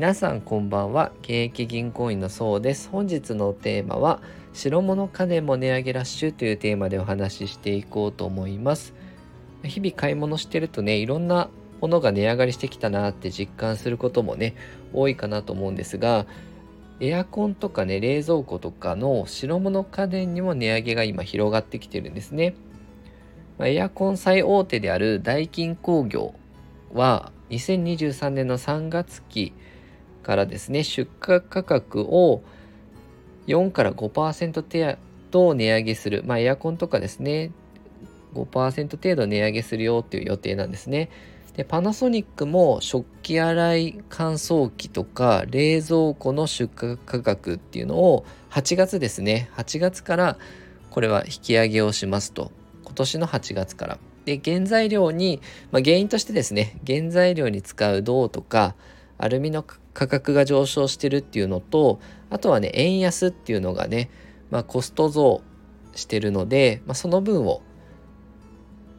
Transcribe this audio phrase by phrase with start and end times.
[0.00, 1.12] 皆さんこんばんは。
[1.20, 2.88] 現役銀行員のそうです。
[2.88, 4.22] 本日のテーマは
[4.54, 8.94] 白物家電も値上げラッシュというテーマでお話ししていこうと思います。
[9.62, 11.50] 日々買い物してるとねいろんな
[11.82, 14.54] ものが値上がりしてきたなって実感することもね
[14.94, 16.24] 多いかなと思うんですが
[16.98, 22.54] エアコンとかね冷蔵庫とかの白物家電にも値上げが今広がってきてるんですね、
[23.58, 26.32] ま、エアコン最大手であるダイキン工業
[26.94, 29.52] は2023年の3月期
[30.20, 32.42] からですね、出荷価格を
[33.46, 34.98] 4から5%程
[35.30, 37.50] 度値上げする、まあ、エアコンとかですね、
[38.34, 41.10] 5%程度値上げするよっていう予定なんですね。
[41.56, 50.38] でパナソニックも食器洗い乾燥機とか冷蔵庫の出荷価格っていうのを8月ですね8月から
[50.90, 52.50] これは引き上げをしますと。
[52.84, 53.98] 今年の8月から。
[54.24, 58.74] で原材料に、まあ、原因としてですね原材料に使う銅とか
[59.22, 64.10] アルミの価格が上昇してるっていうのとあとはね円安っていうのがね、
[64.50, 65.42] まあ、コスト増
[65.94, 67.60] してるので、まあ、その分を、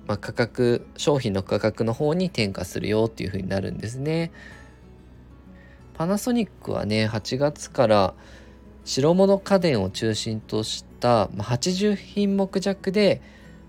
[0.05, 4.31] まあ、価格商品の価格の方に転嫁するよっていうふうになるんですね。
[5.95, 8.13] パナソニックはね8月から
[8.85, 13.21] 白物家電を中心とした80品目弱で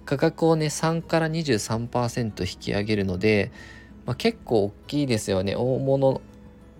[0.04, 3.52] 価格をね3から23%引き上げるので、
[4.06, 6.20] まあ、結構大きいですよね大物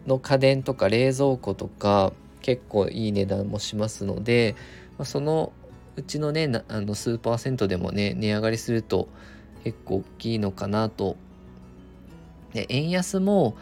[0.07, 4.57] の家電とか冷蔵庫とか結構いい値段もしますので、
[4.99, 5.53] まあ、その
[5.97, 9.09] うちのねあの数パーセントでもね値上がりすると
[9.65, 11.17] 結構大きいのかなと。
[12.53, 13.57] で円安も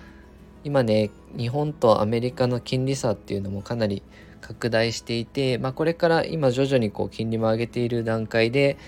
[0.64, 4.02] 今ね日本とアメリカの金利差っていうのもかなり
[4.41, 8.78] 拡大していて、まあ、これから今徐々にこう金利も上げている段階で、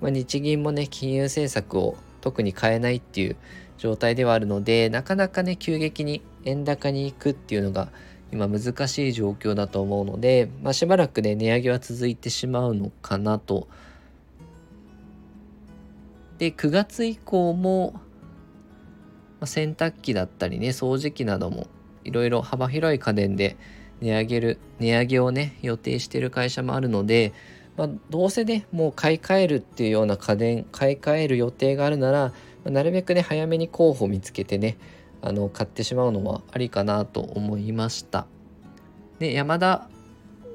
[0.00, 3.36] まあ、日銀もね金融政策を特に変えないっていう
[3.78, 7.88] 状態ではあるのでなかなかね急激に円高に行くっていうのが
[8.30, 13.68] 今難しい状況だと思うので、まあ、しばらくね値上げは続いてしまうのかなと。
[16.38, 18.00] で9月以降も、ま
[19.40, 21.66] あ、洗濯機だったりね掃除機なども
[22.04, 23.56] いろいろ幅広い家電で
[24.00, 27.32] 値上げる値上げをね予定してる会社もあるので、
[27.76, 32.32] まあ、どうせねもう買い替えるっていうような家電買い替える予定があるなら
[32.70, 34.78] なるべくね早めに候補見つけてね
[35.22, 38.26] あの買ってしまうのはありかなと思いました。
[39.18, 39.88] で山田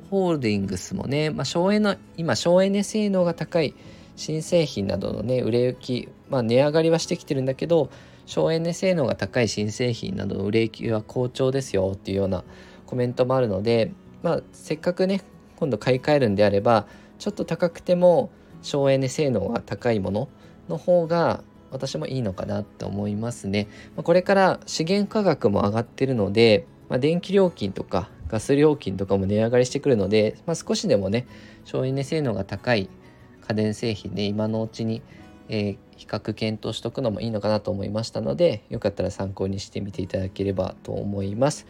[0.09, 3.73] ホールディングスもね、まあ、省エネ今省エネ性能が高い
[4.15, 7.89] 新製品などのね売れ行き、まあ、値上がりはしてきてるんだけど
[8.25, 12.43] 省エネ性能が高い新製品などの売れ行きは好調ですよっていうような
[12.85, 13.91] コメントもあるので、
[14.21, 15.21] まあ、せっかくね
[15.57, 16.85] 今度買い替えるんであれば
[17.19, 18.29] ちょっと高くても
[18.61, 20.29] 省エネ性能が高いもの
[20.69, 23.67] の方が私もいいのかなって思いますね。
[23.95, 31.27] これから資源価格も上がってるので、まあ、電気料金とかガス料金とかも値上がりしてくるので、まあ、少しでもね
[31.65, 32.89] 省エネ性能が高い
[33.47, 35.01] 家電製品で今のうちに、
[35.49, 41.67] えー、比較検討しとくのもいいのかなと思いましたのでよかったら参考にしてみていただければと思います。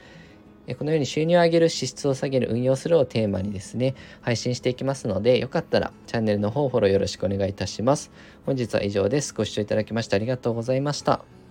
[0.78, 8.12] このように収入を上げる支出を下げる運用するをテーマにですね配信していきますのでよかったらチャンネルの方フォローよろしくお願いいたします。
[8.46, 9.34] 本日は以上です。
[9.34, 11.43] ご視聴いただきましてありがとうございました。